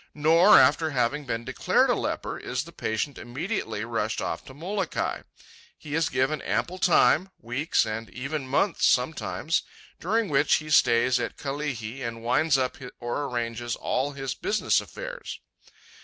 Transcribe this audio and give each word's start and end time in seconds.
Nor, 0.15 0.57
after 0.57 0.89
having 0.89 1.25
been 1.25 1.45
declared 1.45 1.91
a 1.91 1.93
leper, 1.93 2.39
is 2.39 2.63
the 2.63 2.71
patient 2.71 3.19
immediately 3.19 3.85
rushed 3.85 4.19
off 4.19 4.43
to 4.45 4.53
Molokai. 4.55 5.21
He 5.77 5.93
is 5.93 6.09
given 6.09 6.41
ample 6.41 6.79
time, 6.79 7.29
weeks, 7.39 7.85
and 7.85 8.09
even 8.09 8.47
months, 8.47 8.87
sometimes, 8.87 9.61
during 9.99 10.27
which 10.27 10.55
he 10.55 10.71
stays 10.71 11.19
at 11.19 11.37
Kalihi 11.37 12.01
and 12.01 12.23
winds 12.23 12.57
up 12.57 12.79
or 12.99 13.25
arranges 13.25 13.75
all 13.75 14.13
his 14.13 14.33
business 14.33 14.81
affairs. 14.81 15.39